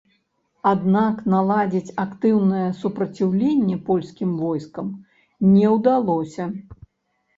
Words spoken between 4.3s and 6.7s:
войскам не ўдалося.